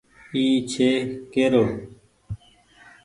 اي 0.35 0.43
ڇي 0.71 0.89
ڪيرو۔ 1.31 1.63